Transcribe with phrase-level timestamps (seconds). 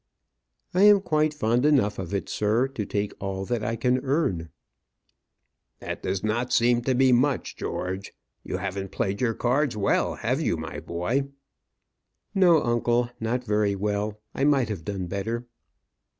[0.73, 4.49] "I am quite fond enough of it, sir, to take all that I can earn."
[5.79, 8.11] "That does not seem to be much, George.
[8.43, 11.27] You haven't played your cards well have you, my boy?"
[12.33, 14.19] "No, uncle; not very well.
[14.33, 15.45] I might have done better."